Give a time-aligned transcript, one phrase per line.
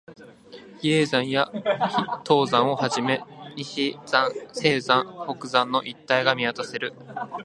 [0.81, 1.47] 比叡山や
[2.25, 3.21] 東山をはじめ、
[3.55, 4.31] 西山、
[5.27, 6.95] 北山の一帯が見渡せる